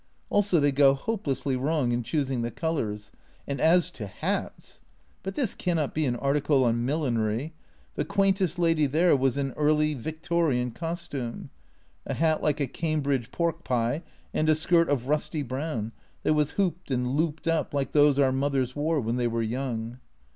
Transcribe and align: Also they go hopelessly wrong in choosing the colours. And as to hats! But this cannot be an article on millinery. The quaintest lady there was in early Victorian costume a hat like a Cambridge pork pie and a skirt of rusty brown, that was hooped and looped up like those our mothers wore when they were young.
Also 0.31 0.59
they 0.59 0.71
go 0.71 0.95
hopelessly 0.95 1.55
wrong 1.55 1.91
in 1.91 2.01
choosing 2.01 2.41
the 2.41 2.49
colours. 2.49 3.11
And 3.47 3.61
as 3.61 3.91
to 3.91 4.07
hats! 4.07 4.81
But 5.21 5.35
this 5.35 5.53
cannot 5.53 5.93
be 5.93 6.07
an 6.07 6.15
article 6.15 6.63
on 6.63 6.83
millinery. 6.83 7.53
The 7.93 8.03
quaintest 8.03 8.57
lady 8.57 8.87
there 8.87 9.15
was 9.15 9.37
in 9.37 9.51
early 9.51 9.93
Victorian 9.93 10.71
costume 10.71 11.51
a 12.07 12.15
hat 12.15 12.41
like 12.41 12.59
a 12.59 12.65
Cambridge 12.65 13.31
pork 13.31 13.63
pie 13.63 14.01
and 14.33 14.49
a 14.49 14.55
skirt 14.55 14.89
of 14.89 15.07
rusty 15.07 15.43
brown, 15.43 15.91
that 16.23 16.33
was 16.33 16.53
hooped 16.53 16.89
and 16.89 17.09
looped 17.09 17.47
up 17.47 17.71
like 17.71 17.91
those 17.91 18.17
our 18.17 18.31
mothers 18.31 18.75
wore 18.75 18.99
when 18.99 19.17
they 19.17 19.27
were 19.27 19.43
young. 19.43 19.99